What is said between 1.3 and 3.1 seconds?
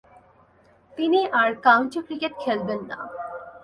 আর county cricket খেলবেন না।